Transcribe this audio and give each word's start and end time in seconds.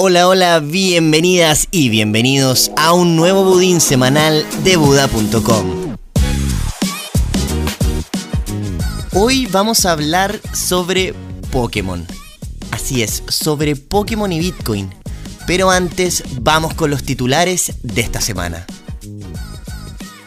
Hola, 0.00 0.28
hola, 0.28 0.60
bienvenidas 0.60 1.66
y 1.72 1.88
bienvenidos 1.88 2.70
a 2.76 2.92
un 2.92 3.16
nuevo 3.16 3.42
budín 3.42 3.80
semanal 3.80 4.46
de 4.62 4.76
Buda.com. 4.76 5.96
Hoy 9.12 9.46
vamos 9.46 9.84
a 9.86 9.90
hablar 9.90 10.38
sobre 10.52 11.14
Pokémon. 11.50 12.06
Así 12.70 13.02
es, 13.02 13.24
sobre 13.26 13.74
Pokémon 13.74 14.32
y 14.32 14.38
Bitcoin. 14.38 14.88
Pero 15.48 15.68
antes 15.68 16.22
vamos 16.42 16.74
con 16.74 16.90
los 16.90 17.02
titulares 17.02 17.72
de 17.82 18.00
esta 18.00 18.20
semana. 18.20 18.66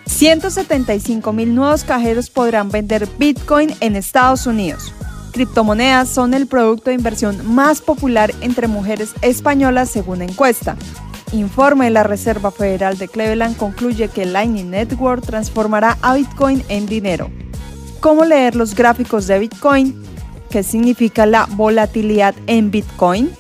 175 0.06 1.32
mil 1.32 1.56
nuevos 1.56 1.86
cajeros 1.86 2.30
podrán 2.30 2.72
vender 2.72 3.08
Bitcoin 3.18 3.74
en 3.80 3.96
Estados 3.96 4.46
Unidos. 4.48 4.91
Criptomonedas 5.32 6.10
son 6.10 6.34
el 6.34 6.46
producto 6.46 6.90
de 6.90 6.96
inversión 6.96 7.54
más 7.54 7.82
popular 7.82 8.34
entre 8.42 8.68
mujeres 8.68 9.14
españolas 9.22 9.90
según 9.90 10.22
encuesta. 10.22 10.76
Informe 11.32 11.86
de 11.86 11.92
la 11.92 12.04
Reserva 12.04 12.52
Federal 12.52 12.98
de 12.98 13.08
Cleveland 13.08 13.56
concluye 13.56 14.10
que 14.10 14.26
Lightning 14.26 14.70
Network 14.70 15.26
transformará 15.26 15.98
a 16.02 16.16
Bitcoin 16.16 16.64
en 16.68 16.86
dinero. 16.86 17.32
¿Cómo 18.02 18.26
leer 18.26 18.56
los 18.56 18.76
gráficos 18.76 19.28
de 19.28 19.40
Bitcoin? 19.40 20.04
¿Qué 20.50 20.64
significa 20.64 21.26
la 21.26 21.46
volatilidad 21.46 22.36
en 22.48 22.70
Bitcoin? 22.70 23.32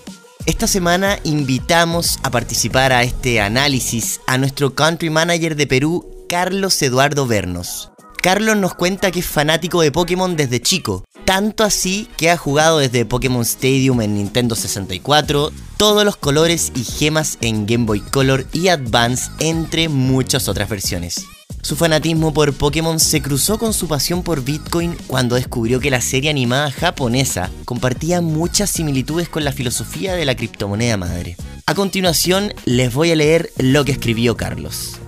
Esta 0.45 0.67
semana 0.67 1.19
invitamos 1.23 2.19
a 2.23 2.31
participar 2.31 2.93
a 2.93 3.03
este 3.03 3.41
análisis 3.41 4.21
a 4.27 4.37
nuestro 4.37 4.73
country 4.75 5.09
manager 5.09 5.57
de 5.57 5.67
Perú, 5.67 6.05
Carlos 6.29 6.81
Eduardo 6.81 7.27
Vernos. 7.27 7.91
Carlos 8.21 8.55
nos 8.55 8.75
cuenta 8.75 9.11
que 9.11 9.19
es 9.19 9.25
fanático 9.25 9.81
de 9.81 9.91
Pokémon 9.91 10.37
desde 10.37 10.61
chico 10.61 11.03
tanto 11.31 11.63
así 11.63 12.09
que 12.17 12.29
ha 12.29 12.35
jugado 12.35 12.79
desde 12.79 13.05
Pokémon 13.05 13.43
Stadium 13.43 14.01
en 14.01 14.15
Nintendo 14.15 14.53
64, 14.53 15.53
todos 15.77 16.03
los 16.03 16.17
colores 16.17 16.73
y 16.75 16.83
gemas 16.83 17.37
en 17.39 17.65
Game 17.65 17.85
Boy 17.85 18.01
Color 18.01 18.47
y 18.51 18.67
Advance, 18.67 19.31
entre 19.39 19.87
muchas 19.87 20.49
otras 20.49 20.67
versiones. 20.67 21.23
Su 21.61 21.77
fanatismo 21.77 22.33
por 22.33 22.51
Pokémon 22.51 22.99
se 22.99 23.21
cruzó 23.21 23.57
con 23.57 23.71
su 23.71 23.87
pasión 23.87 24.23
por 24.23 24.43
Bitcoin 24.43 24.97
cuando 25.07 25.35
descubrió 25.35 25.79
que 25.79 25.89
la 25.89 26.01
serie 26.01 26.29
animada 26.29 26.69
japonesa 26.69 27.49
compartía 27.63 28.19
muchas 28.19 28.69
similitudes 28.69 29.29
con 29.29 29.45
la 29.45 29.53
filosofía 29.53 30.15
de 30.15 30.25
la 30.25 30.35
criptomoneda 30.35 30.97
madre. 30.97 31.37
A 31.65 31.73
continuación 31.73 32.53
les 32.65 32.93
voy 32.93 33.11
a 33.11 33.15
leer 33.15 33.53
lo 33.55 33.85
que 33.85 33.93
escribió 33.93 34.35
Carlos. 34.35 34.99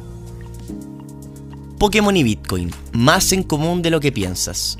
Pokémon 1.80 2.16
y 2.16 2.24
Bitcoin, 2.24 2.74
más 2.94 3.34
en 3.34 3.44
común 3.44 3.82
de 3.82 3.90
lo 3.90 4.00
que 4.00 4.14
piensas. 4.14 4.78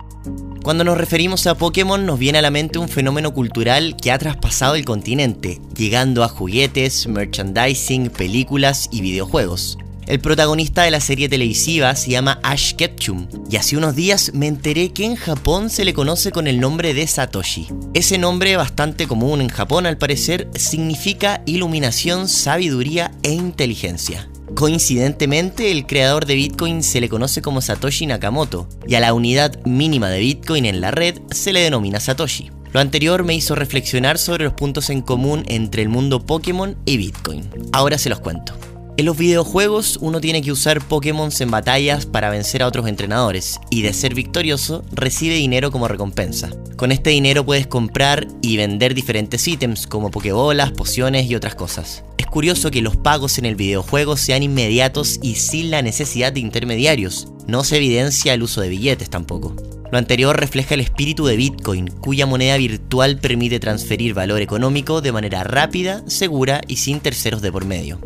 Cuando 0.64 0.86
nos 0.86 0.98
referimos 0.98 1.46
a 1.46 1.56
Pokémon 1.56 2.06
nos 2.06 2.18
viene 2.18 2.40
a 2.40 2.42
la 2.42 2.50
mente 2.50 2.80
un 2.80 2.88
fenómeno 2.88 3.34
cultural 3.34 3.98
que 4.02 4.14
ha 4.14 4.18
traspasado 4.18 4.76
el 4.76 4.86
continente, 4.86 5.60
llegando 5.76 6.24
a 6.24 6.30
juguetes, 6.30 7.06
merchandising, 7.06 8.10
películas 8.10 8.88
y 8.90 9.02
videojuegos. 9.02 9.78
El 10.08 10.22
protagonista 10.22 10.84
de 10.84 10.92
la 10.92 11.02
serie 11.02 11.28
televisiva 11.28 11.94
se 11.98 12.12
llama 12.12 12.40
Ash 12.44 12.76
Ketchum, 12.76 13.28
y 13.50 13.58
hace 13.58 13.76
unos 13.76 13.94
días 13.94 14.32
me 14.34 14.48
enteré 14.48 14.94
que 14.94 15.04
en 15.04 15.18
Japón 15.18 15.70
se 15.70 15.84
le 15.84 15.94
conoce 15.94 16.32
con 16.32 16.48
el 16.48 16.62
nombre 16.62 16.94
de 16.94 17.08
Satoshi. 17.08 17.68
Ese 17.94 18.18
nombre, 18.18 18.56
bastante 18.56 19.06
común 19.06 19.42
en 19.42 19.50
Japón 19.50 19.86
al 19.86 19.98
parecer, 19.98 20.50
significa 20.56 21.42
iluminación, 21.46 22.30
sabiduría 22.30 23.12
e 23.22 23.34
inteligencia. 23.34 24.30
Coincidentemente, 24.56 25.72
el 25.72 25.86
creador 25.86 26.26
de 26.26 26.36
Bitcoin 26.36 26.84
se 26.84 27.02
le 27.02 27.10
conoce 27.10 27.42
como 27.42 27.62
Satoshi 27.62 28.06
Nakamoto, 28.06 28.68
y 28.88 28.96
a 28.96 29.00
la 29.00 29.14
unidad 29.14 29.60
mínima 29.66 30.10
de 30.10 30.20
Bitcoin 30.20 30.66
en 30.66 30.80
la 30.80 30.92
red 30.92 31.20
se 31.32 31.54
le 31.54 31.62
denomina 31.62 32.00
Satoshi. 32.00 32.52
Lo 32.72 32.80
anterior 32.80 33.24
me 33.24 33.36
hizo 33.36 33.56
reflexionar 33.56 34.18
sobre 34.18 34.46
los 34.46 34.54
puntos 34.54 34.90
en 34.90 35.02
común 35.02 35.44
entre 35.48 35.82
el 35.82 35.90
mundo 35.90 36.26
Pokémon 36.26 36.76
y 36.86 36.98
Bitcoin. 36.98 37.50
Ahora 37.72 37.98
se 37.98 38.10
los 38.10 38.20
cuento. 38.20 38.54
En 38.96 39.06
los 39.06 39.18
videojuegos 39.18 39.98
uno 40.02 40.22
tiene 40.22 40.44
que 40.44 40.52
usar 40.52 40.80
Pokémon 40.88 41.32
en 41.40 41.52
batallas 41.52 42.06
para 42.06 42.30
vencer 42.30 42.62
a 42.62 42.68
otros 42.68 42.88
entrenadores 42.88 43.60
y 43.72 43.82
de 43.82 43.92
ser 43.92 44.14
victorioso 44.14 44.84
recibe 44.92 45.34
dinero 45.34 45.72
como 45.72 45.88
recompensa. 45.88 46.52
Con 46.76 46.92
este 46.92 47.10
dinero 47.10 47.44
puedes 47.44 47.66
comprar 47.66 48.28
y 48.42 48.58
vender 48.58 48.94
diferentes 48.94 49.48
ítems 49.48 49.88
como 49.88 50.12
Pokébolas, 50.12 50.72
pociones 50.72 51.30
y 51.30 51.36
otras 51.36 51.56
cosas. 51.56 52.04
Curioso 52.34 52.72
que 52.72 52.82
los 52.82 52.98
pagos 52.98 53.38
en 53.38 53.46
el 53.46 53.56
videojuego 53.56 54.18
sean 54.18 54.42
inmediatos 54.42 55.20
y 55.22 55.36
sin 55.36 55.70
la 55.70 55.84
necesidad 55.84 56.34
de 56.34 56.40
intermediarios. 56.40 57.28
No 57.46 57.64
se 57.64 57.78
evidencia 57.78 58.34
el 58.34 58.42
uso 58.42 58.60
de 58.60 58.70
billetes 58.70 59.12
tampoco. 59.12 59.56
Lo 59.92 60.00
anterior 60.00 60.36
refleja 60.36 60.74
el 60.74 60.82
espíritu 60.82 61.28
de 61.28 61.36
Bitcoin, 61.36 61.90
cuya 61.90 62.26
moneda 62.26 62.58
virtual 62.58 63.20
permite 63.20 63.60
transferir 63.60 64.16
valor 64.16 64.42
económico 64.42 65.00
de 65.00 65.12
manera 65.12 65.44
rápida, 65.44 66.04
segura 66.08 66.62
y 66.68 66.78
sin 66.78 67.02
terceros 67.02 67.44
de 67.44 67.52
por 67.52 67.66
medio. 67.66 68.00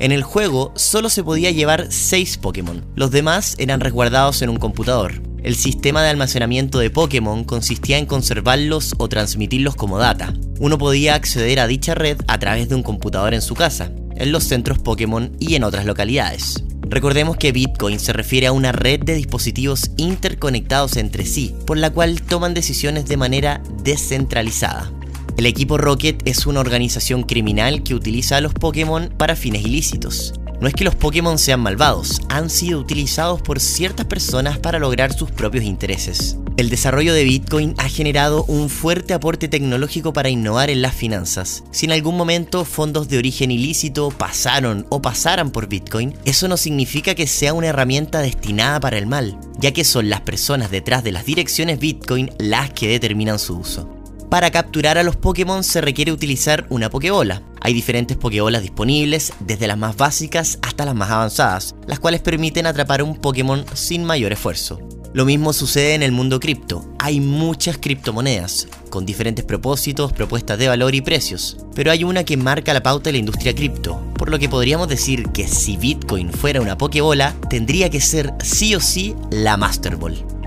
En 0.00 0.10
el 0.10 0.24
juego 0.24 0.72
solo 0.74 1.08
se 1.08 1.22
podía 1.22 1.52
llevar 1.52 1.92
6 1.92 2.38
Pokémon, 2.38 2.84
los 2.96 3.12
demás 3.12 3.54
eran 3.60 3.78
resguardados 3.78 4.42
en 4.42 4.48
un 4.48 4.56
computador. 4.56 5.22
El 5.42 5.56
sistema 5.56 6.02
de 6.02 6.10
almacenamiento 6.10 6.78
de 6.78 6.90
Pokémon 6.90 7.44
consistía 7.44 7.96
en 7.96 8.04
conservarlos 8.04 8.94
o 8.98 9.08
transmitirlos 9.08 9.74
como 9.74 9.96
data. 9.96 10.34
Uno 10.58 10.76
podía 10.76 11.14
acceder 11.14 11.60
a 11.60 11.66
dicha 11.66 11.94
red 11.94 12.18
a 12.26 12.38
través 12.38 12.68
de 12.68 12.74
un 12.74 12.82
computador 12.82 13.32
en 13.32 13.40
su 13.40 13.54
casa, 13.54 13.90
en 14.16 14.32
los 14.32 14.44
centros 14.44 14.78
Pokémon 14.78 15.34
y 15.40 15.54
en 15.54 15.64
otras 15.64 15.86
localidades. 15.86 16.62
Recordemos 16.82 17.38
que 17.38 17.52
Bitcoin 17.52 17.98
se 18.00 18.12
refiere 18.12 18.48
a 18.48 18.52
una 18.52 18.72
red 18.72 19.00
de 19.00 19.14
dispositivos 19.14 19.92
interconectados 19.96 20.96
entre 20.96 21.24
sí, 21.24 21.54
por 21.66 21.78
la 21.78 21.90
cual 21.90 22.20
toman 22.20 22.52
decisiones 22.52 23.06
de 23.06 23.16
manera 23.16 23.62
descentralizada. 23.82 24.92
El 25.38 25.46
equipo 25.46 25.78
Rocket 25.78 26.20
es 26.26 26.46
una 26.46 26.60
organización 26.60 27.22
criminal 27.22 27.82
que 27.82 27.94
utiliza 27.94 28.36
a 28.36 28.40
los 28.42 28.52
Pokémon 28.52 29.14
para 29.16 29.36
fines 29.36 29.64
ilícitos. 29.64 30.34
No 30.60 30.68
es 30.68 30.74
que 30.74 30.84
los 30.84 30.94
Pokémon 30.94 31.38
sean 31.38 31.60
malvados, 31.60 32.20
han 32.28 32.50
sido 32.50 32.80
utilizados 32.80 33.40
por 33.40 33.60
ciertas 33.60 34.04
personas 34.04 34.58
para 34.58 34.78
lograr 34.78 35.14
sus 35.14 35.30
propios 35.30 35.64
intereses. 35.64 36.36
El 36.58 36.68
desarrollo 36.68 37.14
de 37.14 37.24
Bitcoin 37.24 37.74
ha 37.78 37.88
generado 37.88 38.44
un 38.44 38.68
fuerte 38.68 39.14
aporte 39.14 39.48
tecnológico 39.48 40.12
para 40.12 40.28
innovar 40.28 40.68
en 40.68 40.82
las 40.82 40.94
finanzas. 40.94 41.64
Si 41.70 41.86
en 41.86 41.92
algún 41.92 42.18
momento 42.18 42.66
fondos 42.66 43.08
de 43.08 43.16
origen 43.16 43.50
ilícito 43.50 44.10
pasaron 44.10 44.86
o 44.90 45.00
pasaran 45.00 45.50
por 45.50 45.66
Bitcoin, 45.66 46.14
eso 46.26 46.46
no 46.46 46.58
significa 46.58 47.14
que 47.14 47.26
sea 47.26 47.54
una 47.54 47.68
herramienta 47.68 48.20
destinada 48.20 48.80
para 48.80 48.98
el 48.98 49.06
mal, 49.06 49.38
ya 49.58 49.72
que 49.72 49.84
son 49.84 50.10
las 50.10 50.20
personas 50.20 50.70
detrás 50.70 51.02
de 51.02 51.12
las 51.12 51.24
direcciones 51.24 51.78
Bitcoin 51.78 52.30
las 52.38 52.70
que 52.70 52.88
determinan 52.88 53.38
su 53.38 53.56
uso. 53.56 53.99
Para 54.30 54.52
capturar 54.52 54.96
a 54.96 55.02
los 55.02 55.16
Pokémon 55.16 55.64
se 55.64 55.80
requiere 55.80 56.12
utilizar 56.12 56.64
una 56.70 56.88
Pokébola. 56.88 57.42
Hay 57.60 57.74
diferentes 57.74 58.16
Pokébolas 58.16 58.62
disponibles, 58.62 59.32
desde 59.40 59.66
las 59.66 59.76
más 59.76 59.96
básicas 59.96 60.60
hasta 60.62 60.84
las 60.84 60.94
más 60.94 61.10
avanzadas, 61.10 61.74
las 61.88 61.98
cuales 61.98 62.20
permiten 62.20 62.64
atrapar 62.64 63.02
un 63.02 63.16
Pokémon 63.16 63.64
sin 63.74 64.04
mayor 64.04 64.32
esfuerzo. 64.32 64.78
Lo 65.12 65.24
mismo 65.24 65.52
sucede 65.52 65.94
en 65.94 66.04
el 66.04 66.12
mundo 66.12 66.38
cripto. 66.38 66.88
Hay 67.00 67.18
muchas 67.18 67.76
criptomonedas, 67.78 68.68
con 68.88 69.04
diferentes 69.04 69.44
propósitos, 69.44 70.12
propuestas 70.12 70.60
de 70.60 70.68
valor 70.68 70.94
y 70.94 71.00
precios. 71.00 71.56
Pero 71.74 71.90
hay 71.90 72.04
una 72.04 72.22
que 72.22 72.36
marca 72.36 72.72
la 72.72 72.84
pauta 72.84 73.06
de 73.06 73.14
la 73.14 73.18
industria 73.18 73.52
cripto, 73.52 74.00
por 74.14 74.30
lo 74.30 74.38
que 74.38 74.48
podríamos 74.48 74.86
decir 74.86 75.30
que 75.30 75.48
si 75.48 75.76
Bitcoin 75.76 76.32
fuera 76.32 76.60
una 76.60 76.78
Pokébola, 76.78 77.34
tendría 77.50 77.90
que 77.90 78.00
ser 78.00 78.32
sí 78.44 78.76
o 78.76 78.80
sí 78.80 79.16
la 79.32 79.56
Master 79.56 79.96
Ball. 79.96 80.39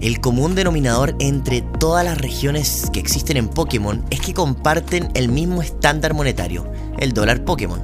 El 0.00 0.20
común 0.20 0.54
denominador 0.54 1.16
entre 1.20 1.62
todas 1.62 2.04
las 2.04 2.18
regiones 2.18 2.90
que 2.92 3.00
existen 3.00 3.38
en 3.38 3.48
Pokémon 3.48 4.04
es 4.10 4.20
que 4.20 4.34
comparten 4.34 5.08
el 5.14 5.30
mismo 5.30 5.62
estándar 5.62 6.12
monetario, 6.12 6.70
el 6.98 7.12
dólar 7.12 7.44
Pokémon. 7.44 7.80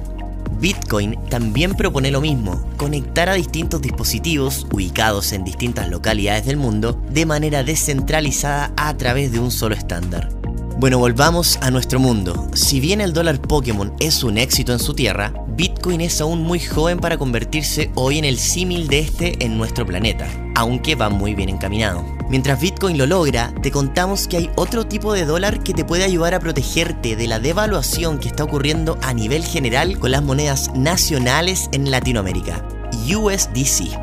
Bitcoin 0.59 1.17
también 1.29 1.73
propone 1.73 2.11
lo 2.11 2.21
mismo, 2.21 2.63
conectar 2.77 3.29
a 3.29 3.33
distintos 3.33 3.81
dispositivos 3.81 4.67
ubicados 4.71 5.33
en 5.33 5.43
distintas 5.43 5.89
localidades 5.89 6.45
del 6.45 6.57
mundo 6.57 7.01
de 7.09 7.25
manera 7.25 7.63
descentralizada 7.63 8.71
a 8.77 8.95
través 8.95 9.31
de 9.31 9.39
un 9.39 9.49
solo 9.49 9.73
estándar. 9.73 10.42
Bueno, 10.77 10.97
volvamos 10.97 11.59
a 11.61 11.69
nuestro 11.69 11.99
mundo. 11.99 12.49
Si 12.53 12.79
bien 12.79 12.99
el 12.99 13.13
dólar 13.13 13.39
Pokémon 13.39 13.93
es 13.99 14.23
un 14.23 14.37
éxito 14.37 14.73
en 14.73 14.79
su 14.79 14.93
tierra, 14.93 15.31
Bitcoin 15.47 16.01
es 16.01 16.19
aún 16.19 16.41
muy 16.41 16.59
joven 16.59 16.99
para 16.99 17.17
convertirse 17.17 17.91
hoy 17.95 18.17
en 18.17 18.25
el 18.25 18.39
símil 18.39 18.87
de 18.87 18.99
este 18.99 19.45
en 19.45 19.57
nuestro 19.57 19.85
planeta, 19.85 20.27
aunque 20.55 20.95
va 20.95 21.09
muy 21.09 21.35
bien 21.35 21.49
encaminado. 21.49 22.03
Mientras 22.27 22.59
Bitcoin 22.59 22.97
lo 22.97 23.05
logra, 23.05 23.53
te 23.61 23.71
contamos 23.71 24.27
que 24.27 24.37
hay 24.37 24.49
otro 24.55 24.87
tipo 24.87 25.13
de 25.13 25.25
dólar 25.25 25.63
que 25.63 25.73
te 25.73 25.85
puede 25.85 26.03
ayudar 26.03 26.33
a 26.33 26.39
protegerte 26.39 27.15
de 27.15 27.27
la 27.27 27.39
devaluación 27.39 28.17
que 28.17 28.27
está 28.27 28.43
ocurriendo 28.43 28.97
a 29.03 29.13
nivel 29.13 29.45
general 29.45 29.99
con 29.99 30.11
las 30.11 30.23
monedas 30.23 30.71
nacionales 30.73 31.69
en 31.71 31.91
Latinoamérica, 31.91 32.67
USDC. 33.07 33.95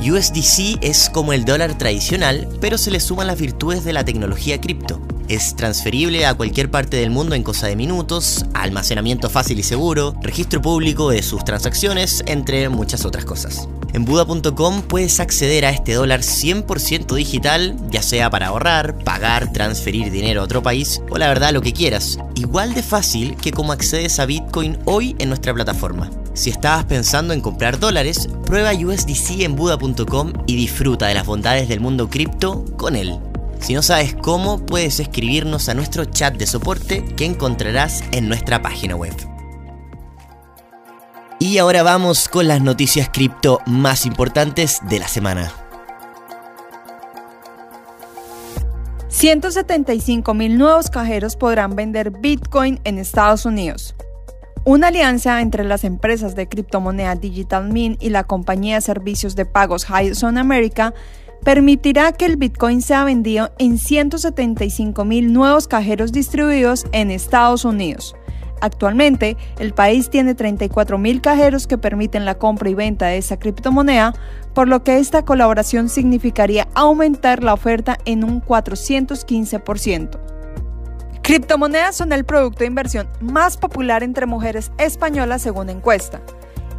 USDC 0.00 0.78
es 0.82 1.10
como 1.10 1.32
el 1.32 1.44
dólar 1.44 1.78
tradicional, 1.78 2.48
pero 2.60 2.76
se 2.76 2.90
le 2.90 3.00
suman 3.00 3.28
las 3.28 3.40
virtudes 3.40 3.84
de 3.84 3.92
la 3.92 4.04
tecnología 4.04 4.60
cripto. 4.60 5.00
Es 5.28 5.54
transferible 5.54 6.24
a 6.24 6.32
cualquier 6.32 6.70
parte 6.70 6.96
del 6.96 7.10
mundo 7.10 7.34
en 7.34 7.42
cosa 7.42 7.66
de 7.66 7.76
minutos, 7.76 8.46
almacenamiento 8.54 9.28
fácil 9.28 9.58
y 9.58 9.62
seguro, 9.62 10.14
registro 10.22 10.62
público 10.62 11.10
de 11.10 11.22
sus 11.22 11.44
transacciones, 11.44 12.24
entre 12.26 12.70
muchas 12.70 13.04
otras 13.04 13.26
cosas. 13.26 13.68
En 13.92 14.06
Buda.com 14.06 14.80
puedes 14.80 15.20
acceder 15.20 15.66
a 15.66 15.70
este 15.70 15.92
dólar 15.92 16.20
100% 16.20 17.14
digital, 17.14 17.76
ya 17.90 18.00
sea 18.00 18.30
para 18.30 18.46
ahorrar, 18.46 18.96
pagar, 19.04 19.52
transferir 19.52 20.10
dinero 20.10 20.40
a 20.40 20.44
otro 20.44 20.62
país 20.62 21.02
o 21.10 21.18
la 21.18 21.28
verdad 21.28 21.52
lo 21.52 21.60
que 21.60 21.74
quieras. 21.74 22.18
Igual 22.34 22.72
de 22.72 22.82
fácil 22.82 23.36
que 23.36 23.52
como 23.52 23.72
accedes 23.72 24.18
a 24.20 24.24
Bitcoin 24.24 24.78
hoy 24.86 25.14
en 25.18 25.28
nuestra 25.28 25.52
plataforma. 25.52 26.10
Si 26.32 26.48
estabas 26.48 26.86
pensando 26.86 27.34
en 27.34 27.42
comprar 27.42 27.78
dólares, 27.78 28.30
prueba 28.46 28.72
USDC 28.72 29.42
en 29.42 29.56
Buda.com 29.56 30.32
y 30.46 30.56
disfruta 30.56 31.06
de 31.06 31.14
las 31.14 31.26
bondades 31.26 31.68
del 31.68 31.80
mundo 31.80 32.08
cripto 32.08 32.64
con 32.76 32.96
él. 32.96 33.18
Si 33.60 33.74
no 33.74 33.82
sabes 33.82 34.14
cómo, 34.14 34.64
puedes 34.64 35.00
escribirnos 35.00 35.68
a 35.68 35.74
nuestro 35.74 36.04
chat 36.04 36.34
de 36.36 36.46
soporte 36.46 37.04
que 37.04 37.24
encontrarás 37.24 38.02
en 38.12 38.28
nuestra 38.28 38.62
página 38.62 38.96
web. 38.96 39.14
Y 41.40 41.58
ahora 41.58 41.82
vamos 41.82 42.28
con 42.28 42.48
las 42.48 42.60
noticias 42.60 43.10
cripto 43.12 43.60
más 43.66 44.06
importantes 44.06 44.80
de 44.88 44.98
la 44.98 45.08
semana. 45.08 45.52
175 49.08 50.34
mil 50.34 50.58
nuevos 50.58 50.90
cajeros 50.90 51.36
podrán 51.36 51.74
vender 51.74 52.10
Bitcoin 52.10 52.80
en 52.84 52.98
Estados 52.98 53.46
Unidos. 53.46 53.94
Una 54.64 54.88
alianza 54.88 55.40
entre 55.40 55.64
las 55.64 55.82
empresas 55.84 56.34
de 56.36 56.48
criptomoneda 56.48 57.14
Digital 57.14 57.68
Mint 57.68 58.02
y 58.02 58.10
la 58.10 58.24
compañía 58.24 58.76
de 58.76 58.80
servicios 58.80 59.34
de 59.34 59.46
pagos 59.46 59.86
Hudson 59.88 60.38
America 60.38 60.92
permitirá 61.44 62.12
que 62.12 62.26
el 62.26 62.36
Bitcoin 62.36 62.82
sea 62.82 63.04
vendido 63.04 63.50
en 63.58 63.78
175 63.78 65.04
mil 65.04 65.32
nuevos 65.32 65.68
cajeros 65.68 66.12
distribuidos 66.12 66.86
en 66.92 67.10
Estados 67.10 67.64
Unidos. 67.64 68.14
Actualmente, 68.60 69.36
el 69.58 69.72
país 69.72 70.10
tiene 70.10 70.34
34 70.34 70.98
mil 70.98 71.20
cajeros 71.20 71.66
que 71.66 71.78
permiten 71.78 72.24
la 72.24 72.36
compra 72.36 72.68
y 72.68 72.74
venta 72.74 73.06
de 73.06 73.18
esa 73.18 73.38
criptomoneda, 73.38 74.14
por 74.52 74.68
lo 74.68 74.82
que 74.82 74.98
esta 74.98 75.24
colaboración 75.24 75.88
significaría 75.88 76.68
aumentar 76.74 77.44
la 77.44 77.54
oferta 77.54 77.98
en 78.04 78.24
un 78.24 78.42
415%. 78.42 80.18
Criptomonedas 81.22 81.94
son 81.94 82.12
el 82.12 82.24
producto 82.24 82.60
de 82.60 82.66
inversión 82.66 83.08
más 83.20 83.56
popular 83.56 84.02
entre 84.02 84.26
mujeres 84.26 84.72
españolas 84.78 85.42
según 85.42 85.68
encuesta. 85.68 86.20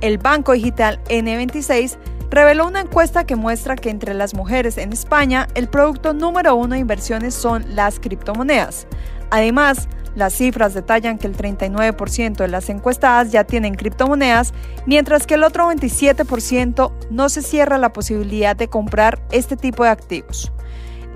El 0.02 0.18
banco 0.18 0.54
digital 0.54 1.00
N26 1.08 1.98
reveló 2.30 2.68
una 2.68 2.82
encuesta 2.82 3.26
que 3.26 3.36
muestra 3.36 3.76
que 3.76 3.90
entre 3.90 4.14
las 4.14 4.34
mujeres 4.34 4.78
en 4.78 4.94
España 4.94 5.48
el 5.56 5.68
producto 5.68 6.14
número 6.14 6.56
uno 6.56 6.76
de 6.76 6.80
inversiones 6.80 7.34
son 7.34 7.76
las 7.76 8.00
criptomonedas. 8.00 8.88
Además, 9.32 9.88
las 10.16 10.34
cifras 10.34 10.74
detallan 10.74 11.18
que 11.18 11.28
el 11.28 11.38
39% 11.38 12.38
de 12.38 12.48
las 12.48 12.70
encuestadas 12.70 13.32
ya 13.32 13.44
tienen 13.44 13.76
criptomonedas, 13.76 14.54
mientras 14.86 15.28
que 15.28 15.36
el 15.36 15.44
otro 15.44 15.70
27% 15.70 16.92
no 17.10 17.30
se 17.30 17.42
cierra 17.42 17.78
la 17.78 17.94
posibilidad 17.94 18.56
de 18.56 18.68
comprar 18.68 19.22
este 19.32 19.56
tipo 19.56 19.84
de 19.84 19.92
activos. 19.92 20.52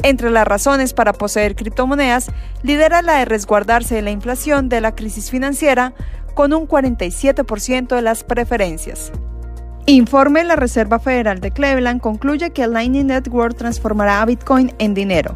Entre 0.04 0.30
las 0.30 0.48
razones 0.48 0.94
para 0.94 1.14
poseer 1.14 1.56
criptomonedas, 1.56 2.32
lidera 2.62 3.02
la 3.02 3.20
de 3.20 3.26
resguardarse 3.26 3.96
de 3.96 4.02
la 4.02 4.12
inflación 4.12 4.70
de 4.70 4.82
la 4.82 4.96
crisis 4.96 5.30
financiera, 5.30 5.94
con 6.34 6.54
un 6.54 6.68
47% 6.68 7.96
de 7.96 8.02
las 8.02 8.24
preferencias. 8.24 9.12
Informe 9.86 10.46
la 10.46 10.56
Reserva 10.56 10.98
Federal 10.98 11.42
de 11.42 11.52
Cleveland 11.52 12.00
concluye 12.00 12.52
que 12.52 12.66
Lightning 12.68 13.08
Network 13.08 13.58
transformará 13.58 14.22
a 14.22 14.26
Bitcoin 14.26 14.74
en 14.80 14.94
dinero. 14.94 15.36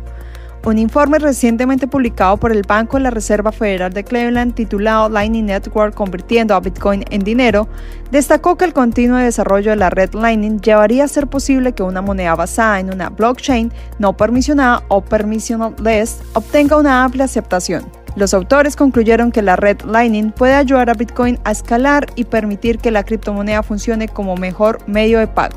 Un 0.64 0.80
informe 0.80 1.20
recientemente 1.20 1.86
publicado 1.86 2.38
por 2.38 2.54
el 2.54 2.62
Banco 2.62 2.96
de 2.96 3.04
la 3.04 3.10
Reserva 3.10 3.52
Federal 3.52 3.92
de 3.92 4.06
Cleveland 4.06 4.54
titulado 4.54 5.10
Lightning 5.10 5.48
Network 5.48 5.94
convirtiendo 5.94 6.56
a 6.56 6.62
Bitcoin 6.62 7.04
en 7.10 7.26
dinero, 7.26 7.68
destacó 8.10 8.58
que 8.58 8.64
el 8.64 8.74
continuo 8.74 9.18
desarrollo 9.18 9.72
de 9.72 9.78
la 9.78 9.90
red 9.90 10.14
Lightning 10.14 10.62
llevaría 10.62 11.04
a 11.04 11.10
ser 11.10 11.28
posible 11.28 11.74
que 11.74 11.84
una 11.84 12.02
moneda 12.02 12.36
basada 12.36 12.80
en 12.80 12.94
una 12.94 13.10
blockchain 13.10 13.72
no 14.00 14.16
permisionada 14.16 14.84
o 14.88 15.02
permissionless 15.02 16.22
obtenga 16.34 16.78
una 16.78 17.04
amplia 17.04 17.26
aceptación. 17.26 17.97
Los 18.18 18.34
autores 18.34 18.76
concluyeron 18.76 19.32
que 19.32 19.44
la 19.44 19.56
red 19.56 19.82
Lightning 19.82 20.32
puede 20.32 20.56
ayudar 20.56 20.90
a 20.90 20.96
Bitcoin 20.96 21.38
a 21.44 21.52
escalar 21.52 22.08
y 22.16 22.24
permitir 22.24 22.80
que 22.80 22.90
la 22.90 23.04
criptomoneda 23.04 23.62
funcione 23.62 24.08
como 24.08 24.36
mejor 24.36 24.80
medio 24.88 25.20
de 25.20 25.28
pago. 25.28 25.56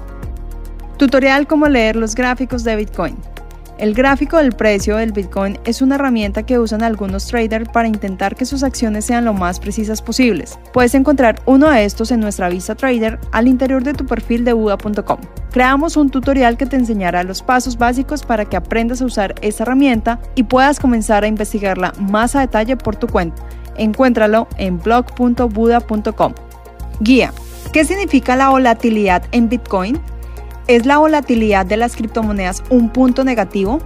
Tutorial 0.98 1.46
cómo 1.46 1.68
leer 1.68 1.96
los 1.96 2.14
gráficos 2.14 2.62
de 2.62 2.76
Bitcoin. 2.76 3.16
El 3.80 3.94
gráfico 3.94 4.36
del 4.36 4.52
precio 4.52 4.96
del 4.96 5.12
Bitcoin 5.12 5.58
es 5.64 5.80
una 5.80 5.94
herramienta 5.94 6.42
que 6.42 6.58
usan 6.58 6.82
algunos 6.82 7.26
traders 7.26 7.66
para 7.70 7.88
intentar 7.88 8.36
que 8.36 8.44
sus 8.44 8.62
acciones 8.62 9.06
sean 9.06 9.24
lo 9.24 9.32
más 9.32 9.58
precisas 9.58 10.02
posibles. 10.02 10.58
Puedes 10.74 10.94
encontrar 10.94 11.40
uno 11.46 11.70
de 11.70 11.86
estos 11.86 12.10
en 12.10 12.20
nuestra 12.20 12.50
vista 12.50 12.74
trader 12.74 13.18
al 13.32 13.48
interior 13.48 13.82
de 13.82 13.94
tu 13.94 14.04
perfil 14.04 14.44
de 14.44 14.52
Buda.com. 14.52 15.20
Creamos 15.50 15.96
un 15.96 16.10
tutorial 16.10 16.58
que 16.58 16.66
te 16.66 16.76
enseñará 16.76 17.22
los 17.22 17.40
pasos 17.42 17.78
básicos 17.78 18.22
para 18.22 18.44
que 18.44 18.58
aprendas 18.58 19.00
a 19.00 19.06
usar 19.06 19.34
esta 19.40 19.62
herramienta 19.62 20.20
y 20.34 20.42
puedas 20.42 20.78
comenzar 20.78 21.24
a 21.24 21.28
investigarla 21.28 21.94
más 21.98 22.36
a 22.36 22.40
detalle 22.40 22.76
por 22.76 22.96
tu 22.96 23.06
cuenta. 23.06 23.42
Encuéntralo 23.78 24.46
en 24.58 24.78
blog.buda.com. 24.78 26.34
Guía. 27.00 27.32
¿Qué 27.72 27.86
significa 27.86 28.36
la 28.36 28.50
volatilidad 28.50 29.22
en 29.32 29.48
Bitcoin? 29.48 29.98
¿Es 30.70 30.86
la 30.86 30.98
volatilidad 30.98 31.66
de 31.66 31.76
las 31.76 31.96
criptomonedas 31.96 32.62
un 32.70 32.90
punto 32.90 33.24
negativo? 33.24 33.80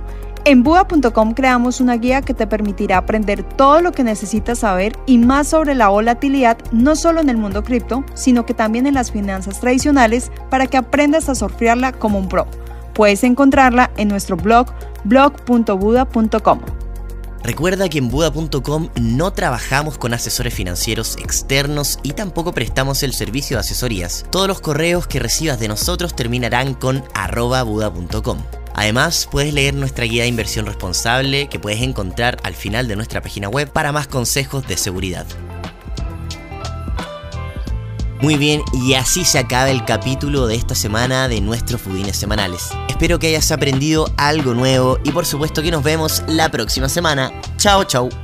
En 0.44 0.62
Buda.com 0.62 1.32
creamos 1.32 1.80
una 1.80 1.96
guía 1.96 2.20
que 2.20 2.34
te 2.34 2.46
permitirá 2.46 2.98
aprender 2.98 3.42
todo 3.42 3.80
lo 3.80 3.92
que 3.92 4.04
necesitas 4.04 4.58
saber 4.58 4.94
y 5.06 5.16
más 5.16 5.48
sobre 5.48 5.74
la 5.74 5.88
volatilidad 5.88 6.58
no 6.72 6.94
solo 6.94 7.22
en 7.22 7.30
el 7.30 7.38
mundo 7.38 7.64
cripto, 7.64 8.04
sino 8.12 8.44
que 8.44 8.52
también 8.52 8.86
en 8.86 8.92
las 8.92 9.12
finanzas 9.12 9.60
tradicionales 9.60 10.30
para 10.50 10.66
que 10.66 10.76
aprendas 10.76 11.30
a 11.30 11.34
surfearla 11.34 11.92
como 11.92 12.18
un 12.18 12.28
pro. 12.28 12.46
Puedes 12.92 13.24
encontrarla 13.24 13.90
en 13.96 14.08
nuestro 14.08 14.36
blog 14.36 14.66
blog.buda.com. 15.04 16.83
Recuerda 17.44 17.90
que 17.90 17.98
en 17.98 18.08
Buda.com 18.08 18.88
no 18.98 19.30
trabajamos 19.34 19.98
con 19.98 20.14
asesores 20.14 20.54
financieros 20.54 21.18
externos 21.18 21.98
y 22.02 22.14
tampoco 22.14 22.54
prestamos 22.54 23.02
el 23.02 23.12
servicio 23.12 23.58
de 23.58 23.60
asesorías. 23.60 24.24
Todos 24.30 24.48
los 24.48 24.62
correos 24.62 25.06
que 25.06 25.18
recibas 25.18 25.60
de 25.60 25.68
nosotros 25.68 26.16
terminarán 26.16 26.72
con 26.72 27.04
arroba 27.12 27.62
Buda.com. 27.62 28.38
Además, 28.74 29.28
puedes 29.30 29.52
leer 29.52 29.74
nuestra 29.74 30.06
guía 30.06 30.22
de 30.22 30.30
inversión 30.30 30.64
responsable 30.64 31.48
que 31.48 31.60
puedes 31.60 31.82
encontrar 31.82 32.38
al 32.44 32.54
final 32.54 32.88
de 32.88 32.96
nuestra 32.96 33.20
página 33.20 33.50
web 33.50 33.70
para 33.70 33.92
más 33.92 34.06
consejos 34.08 34.66
de 34.66 34.78
seguridad. 34.78 35.26
Muy 38.24 38.38
bien, 38.38 38.62
y 38.72 38.94
así 38.94 39.22
se 39.22 39.38
acaba 39.38 39.68
el 39.68 39.84
capítulo 39.84 40.46
de 40.46 40.54
esta 40.54 40.74
semana 40.74 41.28
de 41.28 41.42
nuestros 41.42 41.82
Fudines 41.82 42.16
semanales. 42.16 42.70
Espero 42.88 43.18
que 43.18 43.26
hayas 43.26 43.52
aprendido 43.52 44.10
algo 44.16 44.54
nuevo 44.54 44.98
y 45.04 45.10
por 45.10 45.26
supuesto 45.26 45.60
que 45.60 45.70
nos 45.70 45.82
vemos 45.82 46.22
la 46.26 46.50
próxima 46.50 46.88
semana. 46.88 47.30
Chao, 47.58 47.84
chao. 47.84 48.23